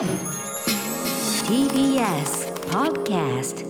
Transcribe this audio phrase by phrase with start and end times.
[0.00, 0.08] TBS
[2.70, 3.66] Podcast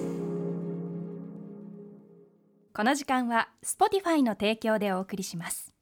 [2.73, 5.75] この時間は Spotify の提供でお送りします。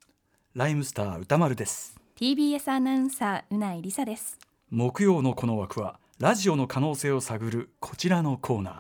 [0.54, 2.00] ライムスター歌丸です。
[2.19, 4.38] TBS アナウンサーうないりさです。
[4.71, 8.74] 木曜のこの枠はラジオの可能性を探るこちらのコーナー。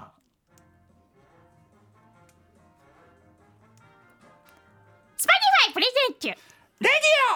[5.18, 6.34] Spotify プレゼントレ
[6.80, 6.90] ディ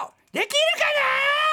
[0.07, 0.11] オ！
[0.31, 0.55] できるか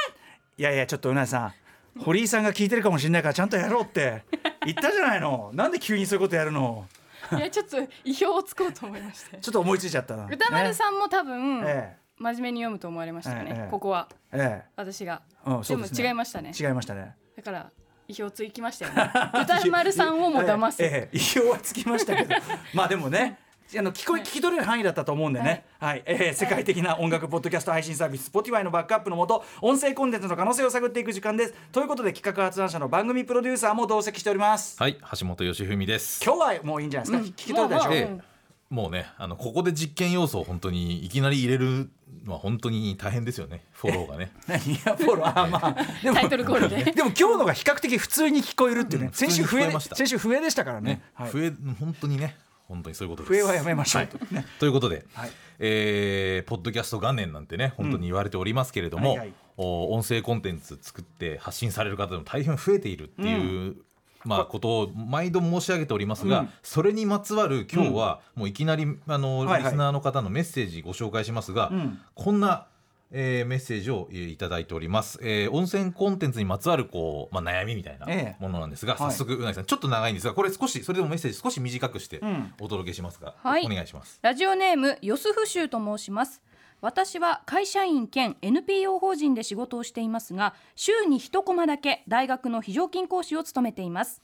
[0.08, 0.14] な？
[0.56, 1.52] いやいやちょっとうなぎさん
[1.98, 4.23] 堀井さんが聞いてるかもしれないからちゃんとやろうって
[4.64, 5.51] 言ったじゃないの。
[5.55, 6.87] なんで急にそういうことやるの？
[7.33, 9.38] いやちょっと意表をつこうと思いまして。
[9.38, 10.27] ちょっと思いついちゃったな。
[10.27, 13.70] 歌丸さんも多分、え真面目に読むと思われましたよね、ええ。
[13.70, 14.09] ここは。
[14.33, 14.70] ええ。
[14.77, 16.52] 私が、えうんでも違いましたね。
[16.59, 17.14] 違いましたね。
[17.37, 17.70] だから
[18.09, 19.11] 意表つきましたよね。
[19.42, 22.34] 歌丸さんをも騙す、 ええええ意表はつきましたけど。
[22.75, 23.38] まあでもね
[23.79, 26.02] あの聞こえ聞き取れる範囲だったと思うんでね、はい。
[26.05, 31.55] えー世界的な音楽ポッドキャスト配信サービス Spotify のバックアップのもと音声コンテンツの可能性を探っていく時間です。
[31.70, 34.77] ということで企画発案者の番組プロデューサーも同席しております。
[34.83, 36.20] はい、橋本義文です。
[36.25, 38.31] 今日はもういいんじゃないですか、聞き取れたでしょ、もうええ
[38.70, 41.91] もうね、あのここで実験要素を本当にいきなり入れる
[42.25, 43.64] のは本当に大変ですよね。
[43.72, 44.33] フォローがね。
[44.47, 44.75] 何？
[44.84, 45.28] や フォロー？
[45.28, 46.77] あーまあでもタイトルコールで。
[46.92, 49.97] でも今日のが比較的普通に聞こえるっていうね、うん先週笛で普通に聞こえました。
[49.97, 50.91] 先週笛でしたからね。
[50.94, 51.50] ね、はい、笛
[51.81, 52.37] 本当にね、
[52.70, 53.42] 本当にそういうことです。
[53.42, 54.06] 笛はやめましょう。
[54.06, 55.30] と、ね ということで、はい。
[55.58, 59.32] えーポッドキャスト元年なんてね本当に言われておりますけれども、はいはい。
[59.56, 63.76] お音声コンテンツ作って発信される方も大変増えているっていう、
[64.24, 66.50] まあ、ことを毎度申し上げておりますが、うん。
[66.62, 69.62] それにまつわる今日はもういきなりあの、はいはい。
[69.64, 71.98] リスナーの方のメッセージご紹介しますが、うん。
[72.14, 72.68] こんな、
[73.12, 78.42] えーメッセージを、えーいただいております、えー音声コンテンツにまつわるこう、まあ、悩みみたいなええ。
[78.42, 79.11] ものなんですが、はい。
[79.11, 82.53] 早速うなぎさんちょっと長いんですがこれ少しそれでもメッセージ少し短くしてうん。
[82.61, 83.66] お届けしますが、はい。
[83.66, 84.19] お願いします。
[84.22, 86.42] ラジオネームヨスフシュと申します。
[86.81, 94.22] 私は会社員兼 NPO 法人で仕事をしていますが週に1コマだけ大学の非常勤講師を務めています。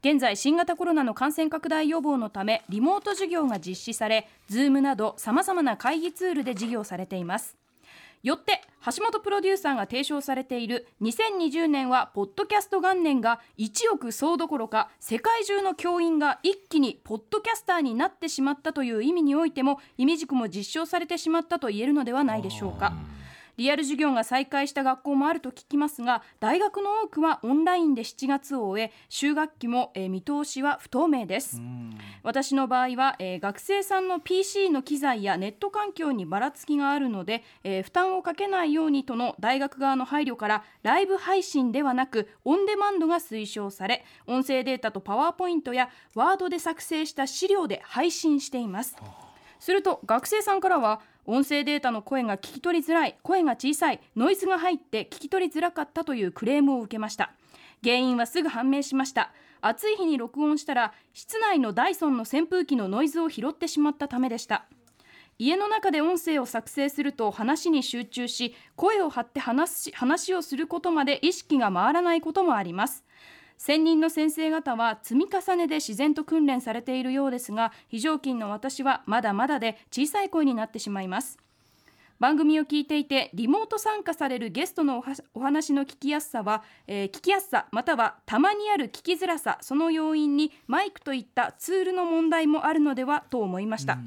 [0.00, 7.56] 現在新型コロナの感染拡大予防のためリモート授業が実施され Zoom などさまざまな会議ツールで授業されています
[8.22, 22.92] よって橋本プロデューサーが提唱されている2020年はポッドキャスト元年が1億総どころか世界中の教員が一気にポッドキャスターになってしまったという意味においても意味軸も実証されてしまったと言えるのではないでしょうか。
[23.58, 31.60] リアル授業が再開した学校もあると聞きますが大学の多くはオンラインで7月を終え終学期も、えー見通しは不透明です。
[32.22, 48.96] 私の場合は、えー学生さんの PC の機材やネット環境にばらつきがあるので、えー負担をかけないようにとの大学側の配慮からライブ配信ではなくオンデマンドが推奨され音声データとパワーポイントやワードで作成した資料で配信しています。
[49.60, 57.34] すると学生さんからは音声データの声が聞き取りづらい声が小さいノイズが入って聞き取りづらかったというクレームを受けました。
[57.84, 59.30] 原因はすぐ判明しました。
[59.60, 64.64] 暑い日に録音したら室内のダイソンの扇風機のノイズを拾ってしまったためでした。
[65.38, 73.04] 家の中で音声を作成すると話に集中し声を張って話し話をすることまで意識が回らないこともあります。
[73.58, 81.38] 専任の先生方は積み重ねで自然と訓練されているようですが非常勤の私はまだまだで小さい声になってしまいます。
[82.20, 85.04] 番組を聞いていてリモート参加されるゲストの
[85.34, 93.98] お話の聞きやすさは、えー聞きやすさまたはたまにある聞きづらさその要因にマイクといったツールの問題もあるのではと思いました、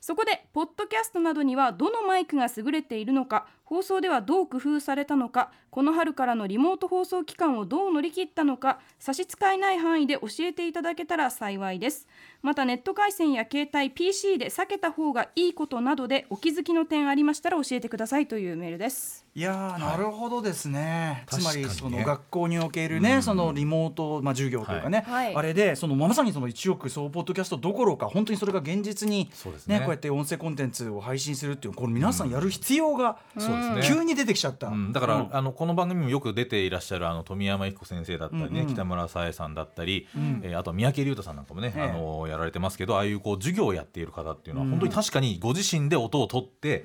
[0.00, 12.06] そこでポッドキャストなどにはどのマイクが優れているのか放送ではどう工夫されたのかこの春からのリモート放送期間をどう乗り切ったのか差し支えない範囲で教えていただけたら幸いです。
[12.42, 19.26] またネット回線や携帯 PC で避けた方がいいことなどでお気づきの点ありましたら教えてくださいというメールです。
[19.34, 23.22] いやーなるほどですね、つまりその学校におけるね、うん。
[23.22, 25.26] そのリモート、まあ、授業というかね、はい。
[25.26, 25.36] はい。
[25.36, 29.80] あれでそのまさにその1億総ポッドキャストどころか本当にそれが現実にそうですね。
[29.80, 35.28] ねこうやって音声コンテンツを配信するっていうこれ皆さんやる必要がそうですね急に出てきちゃった、うん、だから、うん。
[35.32, 38.74] あのこの番組にもよく出ていらっしゃるあの富山彦先生だったりね、うんうん。
[38.74, 40.40] 北村沙耶さんだったり、ん。
[40.42, 41.82] えーあとは三宅龍太さんなんかもね、ええ。
[41.82, 44.70] あのやられてますけどああいうこう授業をやっている方っていうのは、うん。
[44.72, 46.82] 本当に確かにご自身で音を取って、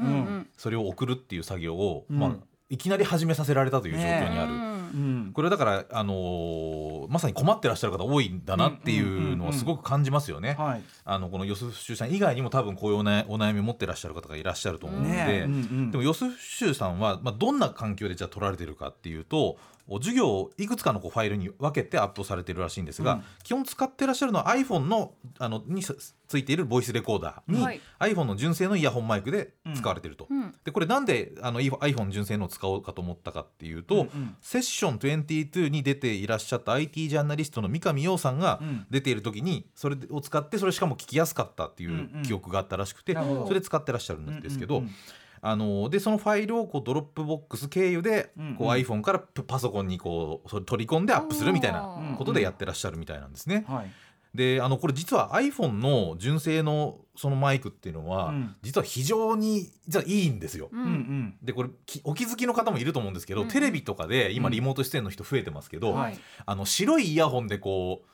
[0.58, 2.20] それを送るっていう作業を、うん。
[2.20, 2.36] まあ、
[2.72, 4.54] いきなり始めさせられたという状況にある。
[4.54, 4.62] うん。
[4.94, 10.56] うんこれだから、あのーまさに困ってらっしゃる方多いんだなっていうのをすごく感じますよね。
[10.58, 10.84] はい。
[11.04, 15.92] あのこのヨスフシュさん以外にも多分こういうお悩お悩みを持ってらっしゃる方がいらっしゃると思うので、ねうんうん。
[15.92, 23.24] でもヨスフシュさんは、まあ、どんな環境でじゃあ取られてるかっていうとお授業をいくつかのこうファイルに分けてアップされてるらしいんですが、うん。
[23.44, 25.94] 基本使ってらっしゃるのは iPhone のあのにさ
[26.28, 27.54] ついているボイスレコーダー。
[27.54, 27.82] に、はい。
[28.00, 30.28] iPhone の純正のイヤホンマイクで使われてると。
[30.30, 30.54] うん。
[30.64, 34.36] でこれなんであの iPhone 純正のを使おうかと思ったかっていうと、うんうん。
[34.42, 38.86] セッシション22に出ていらっしゃった IT ジャーナリストの三上洋さんがうん。
[38.90, 43.48] 出ている時にそれを使ってそれしかも聞きやすかったっていんうんう記憶があったらしくてなるほど。
[43.48, 44.96] それで使ってらっしゃるんですけどうんうんうん
[45.44, 48.48] あのでそのファイルをこう Dropbox 経由でこううん。
[48.48, 53.66] うん iPhone からパソコンにこうそれ取り込んでアップするみたいなうんことでやってらっしゃるみたいなんですね。
[53.68, 53.92] はい。
[54.34, 58.56] であのこれ実は iPhone の純正のそのマイクっていうのは、うん。
[58.62, 60.70] 実は非常に実はいいんですよ。
[60.72, 60.84] ううん。
[60.84, 63.52] んでこれきお気づきの方もいると思うんですけど、うんうん。
[63.52, 64.54] テレビとかで今うん。
[64.54, 66.20] リモート出演の人増えてますけど、はい。
[66.46, 68.11] あの白いイヤホンでこうええ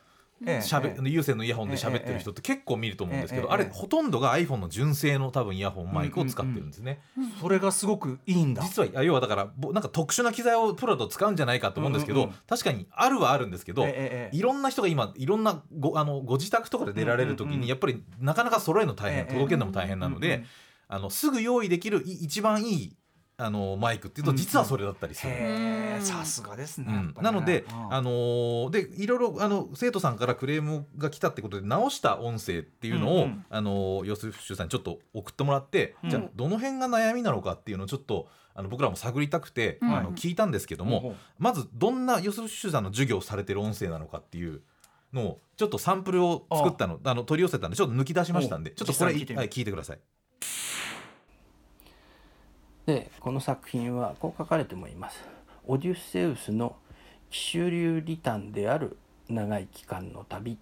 [0.60, 1.08] しゃべええ。
[1.08, 3.70] 有線のイヤホンで喋ってる人って結構見ると思うんですけど、あれええ。
[3.70, 7.00] ええほとんどが iPhone の純正の多分イヤホンマイクを使ってるんですね。
[7.40, 8.62] それがすごくいいんだ。
[8.62, 12.38] 実はあ要はだからぼなんか特殊な機材をプロだと使うんじゃないかと思うんですけど、うんうんうん。
[12.48, 13.86] 確かにあるはあるんですけど、
[14.32, 17.60] いろんな人が今いろんなごあのご自宅とかで出られる時うんうんうん。
[17.62, 20.46] にやっぱりなかなか揃えるの大変、ええ届けるのも大変なので、うんうん。
[20.90, 22.96] あのすぐ用意できるい一番いい
[23.40, 25.32] あのマイクっていうと実はそれだったりする。
[26.00, 27.22] さすがですねね。
[27.22, 27.94] なので、うん。
[27.94, 33.44] あのーでいろいろあの生徒さんからクレームが来たってことで直した音声っていうのを、うんうん。
[33.48, 36.10] あのー、ヨスフシュさんにちょっと送ってもらって、うん。
[36.10, 39.96] じゃあどの辺が悩みなのかっていうのをちょっとあの僕らも探りたくて、うん。
[39.96, 44.62] あの聞いたんですけども、まずどんなヨスフシュさんの授業をされてる音声なのかっていう。
[45.10, 49.98] のをちょっとサンプルを作ったのあの取り寄せたんでちょっと抜き出しましたんでおちょっとこれ聞いはい、聞いてください。
[52.88, 55.22] でこの作品はこう書かれてもいます。
[55.66, 56.74] オデュッセウスの
[57.28, 58.96] 奇襲流リタンである
[59.28, 60.56] 長い期間の旅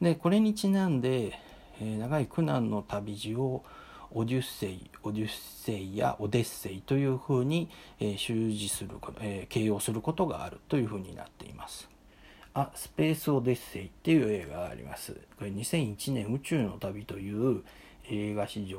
[0.00, 1.32] でこれにちなんで、
[1.80, 3.64] えー長い苦難の旅路を
[4.12, 5.28] オデュッセイオデュッ
[5.64, 7.68] セイやオデッセイというふうに、
[7.98, 8.90] えー習字する、
[9.20, 11.88] えー形容することがあるというふうになっています。
[12.54, 15.14] あスペースオデッセイっていう映画があります。
[15.36, 17.64] これ2001年宇宙の旅という
[18.08, 18.78] 映画史上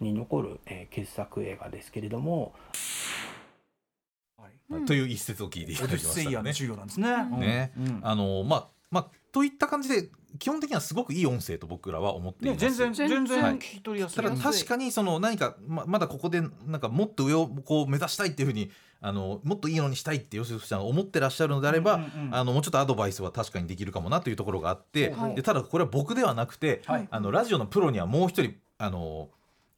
[0.00, 2.52] に残る、えー傑作映画ですけれども、
[4.38, 4.50] はい。
[4.70, 4.86] うん。
[4.86, 6.52] という一節を聞いていただきましたね。
[6.52, 7.72] すねんね。
[7.76, 8.00] うん。
[8.02, 10.08] あのまあまあといった感じで
[10.38, 12.62] 基本的にはすごくいい音声と僕らは思っています。
[12.62, 18.70] ね全然全全然然聞き取りやすいただ確かにその何かままだここでなんかもっと上をこう目指したいっていうふうに
[19.00, 22.34] あのもっといいのにしたいって吉さんが思ってらっしゃるのであれば、うんうんうん。
[22.34, 25.34] あのもうちょっとアドバイスは確かにできるかもなというところがあって、はい。
[25.34, 27.08] でただこれは僕ではなくて、はい。
[27.10, 29.30] あのラジオのプロにはもう一人あの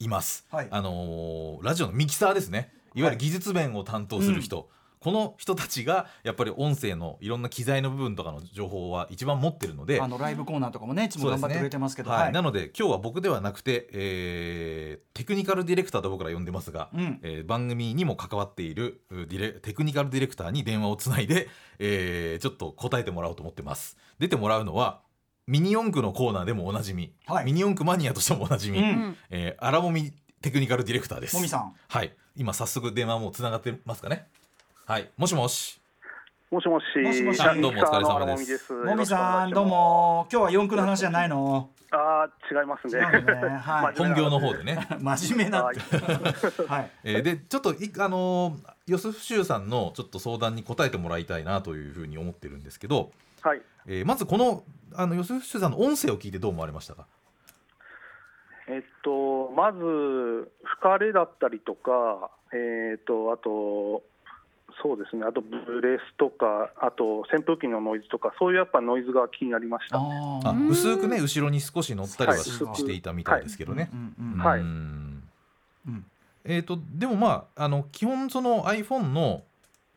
[0.05, 0.69] います、はい。
[0.71, 2.73] あのラジオのミキサーですね。
[2.95, 4.69] いわゆる技術面を担当する人、
[5.03, 12.11] この人たちがやっぱり音声のいろんな機材の部分とかの情報は一番持ってるのであのライブコーナーとかもねいつも頑張ってくれてますけど。
[12.11, 12.33] はい。
[12.33, 17.21] なので今日は僕ではなくて、えーテクニカルディレクターと僕ら呼んでますが、うん。
[17.23, 21.49] えー番組にも関わっているうディレテクニカルディレクターに電話をつないで、
[21.79, 23.97] えーちょっと答えてもらおうと思ってます。
[24.19, 25.01] 出てもらうのは
[25.47, 27.45] ミニ四駆のコーナーでもおなじみ、はい。
[27.45, 28.85] ミニ四駆マニアとしてもおなじみ、うん。
[28.85, 31.37] うんえー、荒もみテクニカルディレクターです。
[31.37, 31.75] もみさん。
[31.89, 32.13] はい。
[32.37, 34.27] 今早速電話もうつながってますかね。
[34.87, 35.11] はい。
[35.17, 35.81] もしもし。
[36.51, 36.85] もしもし。
[36.99, 37.39] もしもし。
[37.61, 38.11] どうもお疲れ様のです。
[38.11, 38.73] 荒もみです。
[38.73, 39.67] もみさんどう。
[39.67, 40.27] も。
[40.31, 43.01] 今日は四駆の話じゃないのああ、違いますね。
[43.03, 43.95] はい。
[44.01, 44.87] 本業の方でね。
[44.99, 45.77] 真面目なはい。
[45.77, 46.91] はい。
[47.05, 48.57] えーでちょっといあのー、
[48.87, 53.13] ヨスフシュウさんのちょっと相談に答えてもらいたいなというふうに思ってるんですけど、
[53.43, 53.63] はい。
[53.87, 57.07] えーまずこのあのヨスフシュウさんの音声を聞いてどう思われましたか？
[58.69, 64.03] えっと、まず、吹かれだったりとか、えっと、あと、
[64.83, 69.97] そうですね、あとブレスとか、あと扇風機のノイズとか、そういうやっぱノイズが気になりました。
[69.97, 72.77] ああー薄くね後ろに少し乗ったりはし,、はい。
[72.77, 73.91] していたみたいですけどね。
[73.93, 74.15] うん。
[74.19, 74.33] うん。
[74.35, 74.41] うん。
[74.41, 74.61] はい
[76.45, 79.45] えー、とでもまああの基本その iPhone の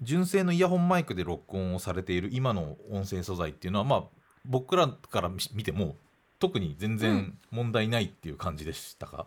[0.01, 4.04] 純正のイヤホンマイクで録音をされている今の音声素材っていうのはまあ
[4.46, 5.96] 僕らから見ても
[6.38, 9.25] 特に全然問題ないっていう感じでしたか、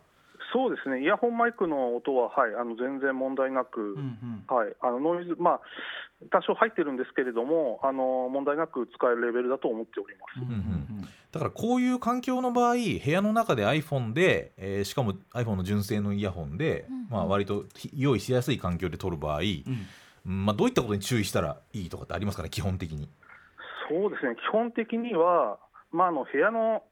[0.58, 4.56] そうですね、イヤホンマイクの音は、はい、あの全然問題なく、うんうん。
[4.56, 5.60] はい、あのノイズ、まあ、
[6.32, 10.44] 多少入ってるんですけれども、あの問題なく使えるレベルだと思っております。
[10.44, 12.78] うんうんだからこういう環境の場合部
[13.10, 19.64] 屋の中で iPhone で、えーしかも iPhone の純正のイヤホンで、うんまあ、割とひ用意しやすい環境で撮る場合、うん
[20.26, 20.46] うん。
[20.46, 22.48] まあ、どういったことに注意したらいいとかってありますかね？
[22.48, 23.10] 基本的に。
[23.90, 25.58] そうですね、基本的には、
[25.92, 26.82] まあ、あの部屋の、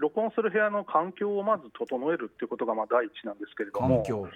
[0.00, 4.28] 録音する部屋の環境をまず整えるっていうことがまあ第一なんですけれども、環境。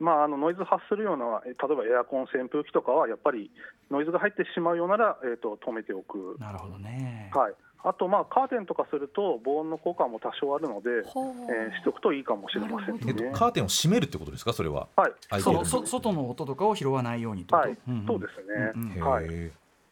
[0.00, 3.50] まあ、あのノイズ発するような、え例えばエアコン、扇風機とかは、やっぱり
[3.92, 7.30] ノイズが入ってしまうようなら、えー、と止めておく、なるほどね。
[7.32, 13.30] はい、あと、まあ、カーテンとかすると、防音の効果も多少あるので、えーしておくといいかもしれませんなるえっとね。
[13.32, 14.52] カーテンを閉めるってことですか？
[14.52, 14.88] それは。
[14.96, 17.54] はい、そうそ外の音とかを拾わないようにと？
[17.54, 18.72] はい、そうですね。
[18.74, 18.98] うんうん。
[18.98, 19.26] へはい。
[19.26, 19.50] ー。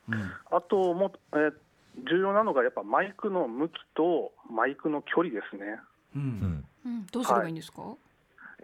[0.09, 0.32] うん。
[0.50, 1.54] あとも、えー
[1.99, 5.80] 重要なのが、やっぱマイクの向きとマイクの距離ですね。
[6.16, 6.25] ううん。
[6.25, 7.06] んうん。
[7.12, 7.82] どうすればいいんですか、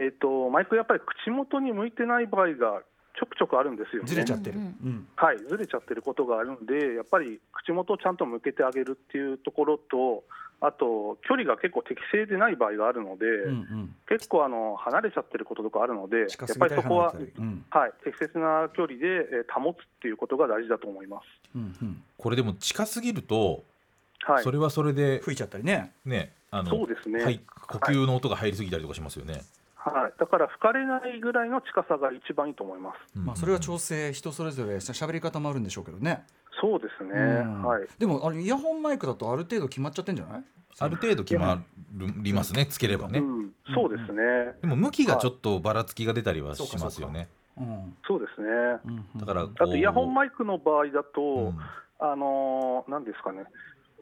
[0.00, 2.82] えっとマイクやっぱり口元に向いてない場合が
[3.18, 4.08] ちょくちょくあるんですよね。
[4.08, 4.58] ずれちゃってる、
[5.16, 10.22] はい、ずれちゃってることがあるんで、やっぱり口元をちゃんと向けてあげるっていうところと、
[10.60, 13.94] あと、距離が結構適正でない場合があるので、うんうん。
[14.08, 17.64] 結構あの離れちゃってることとかあるので、やっぱりそこは、うん。
[17.70, 21.24] はい、適切な距離でえー保つっていうことが大事だと思います。
[21.54, 22.02] うんうん。
[22.16, 23.62] これでも近すぎると、
[24.22, 24.42] はい。
[24.42, 25.92] それはそれで吹いちゃったりね。
[26.04, 27.22] ねあのそうですね。
[27.22, 29.34] はい、呼吸の音が入りすぎたりとかしますよね。
[29.34, 29.42] はい、
[30.18, 32.96] だから吹かれないぐらいの近さが一番いいと思います。
[33.16, 33.24] うん。
[33.24, 36.24] まあそれは調整人それぞれ喋り方もあるんでしょうけどね、
[36.60, 37.14] そうですね、う
[37.46, 37.62] ん。
[37.62, 40.44] はい、でもあれイヤホンマイクだとある程度決まっちゃってんじゃない？
[40.80, 41.62] ある程度決ま
[42.22, 43.18] りますねつければね。
[43.18, 44.22] うん、そうですね、
[44.60, 47.28] でも向きがちょっとばらつきが出たりはしますよね。
[47.58, 47.96] うん。
[48.06, 48.48] そうですね。
[48.84, 51.58] うんうんだからあとイヤホンマイクの場合だと、うん。
[52.00, 53.42] あのーなんですかね、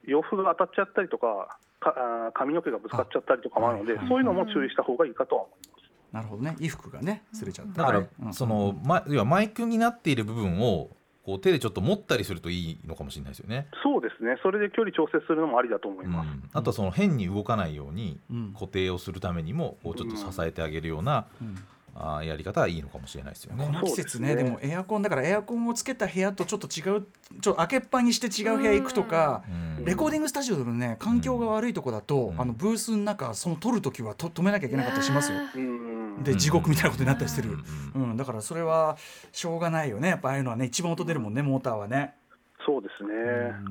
[0.05, 4.09] 洋服が当たっちゃったりとか、か髪の毛がぶつかっちゃったりとかもあるので、はいはい。
[4.09, 5.76] そういうのも注意した方がいいかとは思います。
[6.13, 6.53] なるほどね。
[6.53, 8.09] 衣服がねすれちゃっただから、はい。
[8.23, 8.35] うん。
[8.35, 10.91] その、ま、要はマイクになっている部分を
[11.25, 13.67] こう手でちょっと持ったりするといいのかもしれないですよね。
[13.83, 16.13] そうですね、それで距離調整するのもありだと思いうん。
[16.13, 16.29] ます。
[16.53, 18.53] あとはその変に動かないようにうん。
[18.55, 21.57] 固定をするためにもこうちょっと支えてあげるような、うん
[21.99, 23.65] あーやり方はいいのかもしれないですよね。
[23.65, 27.07] この季節ねねでもエアコンだからエアコンをつけた部屋とちょっと違う
[27.41, 29.43] ちょっと開けっぱにして違う部屋行くとか
[29.79, 29.85] うん。
[29.85, 32.41] レコーディングスタジオのね環境が悪いとこだと、うん。
[32.41, 35.39] あのブースの中その撮る時はと止めなきゃいけなかったりしますよ。
[35.55, 36.23] うん。
[36.23, 37.59] で地獄みたいなことになったりしてる、
[37.95, 38.03] うん。
[38.11, 38.17] うん。
[38.17, 38.97] だからそれは
[39.33, 40.09] しょうがないよね。
[40.09, 42.15] やっぱああいうのはね一番音出るもんねモーターはね。
[42.67, 43.13] そうですね、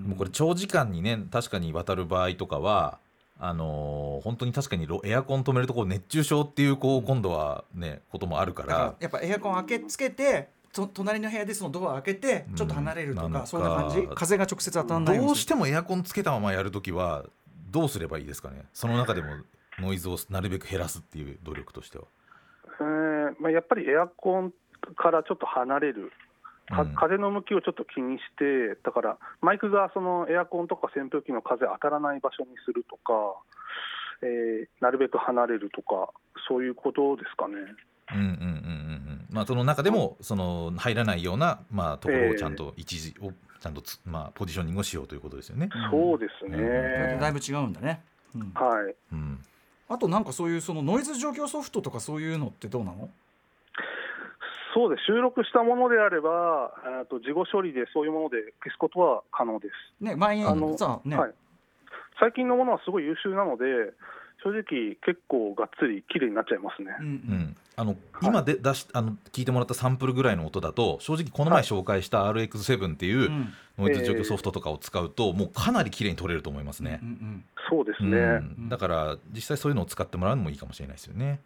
[0.07, 2.99] もうこれ長時間にね確かに渡る場合とかは
[3.39, 14.07] あのー本当に確かにロエアコン止めるとこう熱中症っていうこう今度はねこともあるかだかららやっぱエアコン開けつけてと隣の部屋でそのドア開けてちょっと離れるとか、うんかそんな感じ？
[14.15, 17.25] 風が直接当たらないどうしてもエアコンつけたままやるときは
[17.71, 18.63] どうすればいいですかね？
[18.73, 19.27] その中でも
[19.79, 22.05] ノイズをなるべく減らすっていう努力としては。
[22.79, 24.53] えーまあ、やっぱりエアコン
[24.95, 26.11] からちょっと離れる、
[26.95, 33.13] 風の向きをちょっと気にして、だからマイクがそのエアコンとか扇風機の風当たらない場所にするとか、
[34.21, 36.09] えーなるべく離れるとか、
[36.47, 37.55] そういうことですかね。
[38.13, 39.25] うんうんうんうんうん。
[39.31, 45.69] まあその中でもその入らないようなまあところをちゃんと一時をちゃんとつまあポジショニングをしようということですよね。
[45.91, 47.19] そうですね、うん。
[47.19, 48.03] だいぶ違うんだね。
[48.35, 48.51] うん。
[48.53, 49.39] はい、うん。
[49.89, 53.09] あとなんかそういうそのノイズ除去ソフトとかそういうのってどうなの？
[54.75, 60.03] そうです、収録したものであれば、えーと事後処理でそういうもので消すことは可能です。
[60.03, 61.33] ね前にあのさね、はい、
[62.19, 63.63] 最近のものはすごい優秀なので、
[64.43, 66.95] 正直、結構がっつり綺麗になっちゃいますね。
[66.99, 67.15] うんううん。
[67.15, 73.53] ん、あの今で出しあの聞いてもらったサンプルぐらいの音だと正直この前紹介した RX7 っていううん。
[73.77, 76.99] ノイズ除去ソフトとかを使うともうかなり綺麗に取れると思いますね。
[77.01, 77.05] う。
[77.05, 77.43] ん。
[77.69, 78.69] そうですね、うん。
[78.69, 81.39] だから実際そういうのを使ってもらうのもいいかもしれないですよね。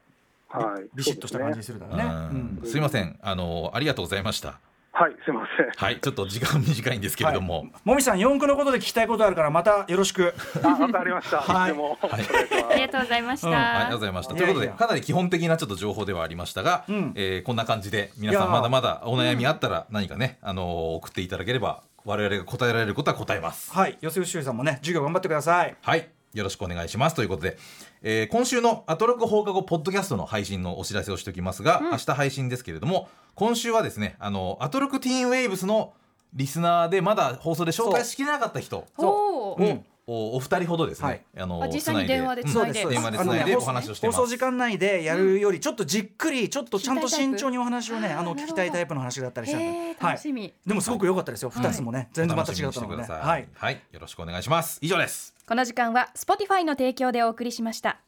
[0.50, 2.04] はい、ビシッとした感じするだろうね。
[2.04, 4.60] うんうんすいませんあのありがとうございました。
[4.92, 5.70] はい、すみません。
[5.74, 10.34] はいちょっと時間短いんですけれども、もみさん四駆のことで聞きたいことあるからまたよろしく。
[10.62, 11.38] あ、わかりました。
[11.40, 13.48] はいありがとうございました。
[13.48, 14.36] ありがとうございました。
[14.36, 20.66] ということで、かなり基本的なちょっと情報ではありましたが、うんえーこんな感じで、皆さんまだまだお悩みあったら、何かね、あのー
[20.96, 23.72] 送っていただければ、我々が答えられることは答えます。
[23.72, 25.76] はい、よせよしゅうさんもね授業頑張ってください。
[25.82, 27.16] はい、よろしくお願いします。
[27.16, 27.58] ということで、
[28.02, 35.94] えー今週のアトロク放課後ポッドキャストの配信のお知らせをしておきますが、明日配信ですけれども、今週はですね、あのアトロクティーンウェイブスの
[36.34, 38.86] リスナーでまだ放送で紹介しきれなかった人。
[38.98, 41.22] おーうんおお二人ほどですね、はい。
[41.38, 44.16] あのあ実際に電話でつつないでそうです電話でつないでお話をしてます。
[44.18, 50.52] 放送時間内でやるよりちょっとじっくりちょっとちゃんと慎重にお話をねあの聞きたいタイプの話だったりしたので、へー楽しみ。
[50.66, 51.52] でもすごく良かったですよ。
[51.52, 53.28] 二つもね、全然また違ったので、ね、お楽しみにしてください。
[53.28, 53.48] はい。
[53.54, 54.80] はい、よろしくお願いします。
[54.82, 55.36] 以上です。
[55.48, 58.00] この時間は Spotify の提供でお送りしました。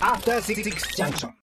[0.00, 0.62] After Six
[0.96, 1.30] Junction.